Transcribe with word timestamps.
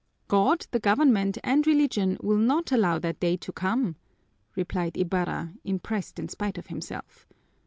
"God, 0.27 0.65
the 0.71 0.79
government, 0.79 1.37
and 1.43 1.67
Religion 1.67 2.17
will 2.21 2.39
not 2.39 2.71
allow 2.71 2.97
that 2.97 3.19
day 3.19 3.37
to 3.37 3.51
come!" 3.51 3.97
replied 4.55 4.97
Ibarra, 4.97 5.53
impressed 5.63 6.17
in 6.17 6.27
spite 6.27 6.57
of 6.57 6.65
himself. 6.65 7.27